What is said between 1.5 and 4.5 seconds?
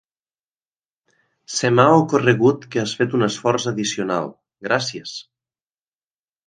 Se m"ha ocorregut que has fet un esforç addicional.